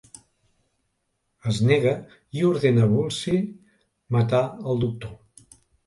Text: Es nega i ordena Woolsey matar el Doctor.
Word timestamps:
Es 1.51 1.59
nega 1.73 1.93
i 2.39 2.43
ordena 2.49 2.89
Woolsey 2.97 3.41
matar 4.19 4.45
el 4.53 4.87
Doctor. 4.89 5.19